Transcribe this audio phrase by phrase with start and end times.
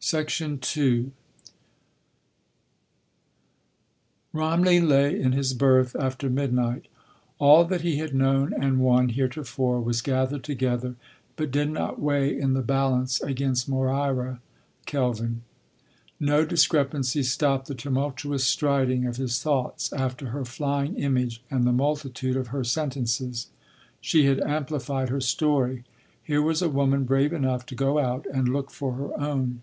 [0.00, 1.10] *2*
[4.32, 6.86] Romney lay in his berth after midnight.
[7.38, 10.94] All that he had known and won heretofore was gathered together
[11.36, 14.40] but did not weigh in the balance against Moira
[14.86, 15.42] Kelvin.
[16.18, 21.72] No discrepancy stopped the tumultuous striding of his thoughts after her flying image and the
[21.72, 23.48] multitude of her sentences.
[24.00, 25.84] She had amplified her story.
[26.24, 29.60] Here was a woman brave enough to go out and look for her own.